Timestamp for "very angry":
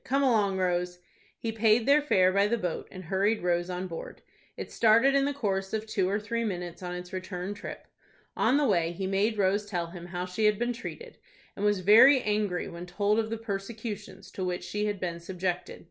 11.81-12.67